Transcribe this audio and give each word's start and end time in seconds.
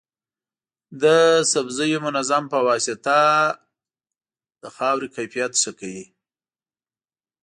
د 1.01 1.03
سبزیو 1.51 1.99
منظم 2.05 2.43
پواسطه 2.53 3.19
د 4.61 4.63
خاورې 4.75 5.07
کیفیت 5.15 5.51
ښه 5.61 5.71
کوي. 5.79 6.05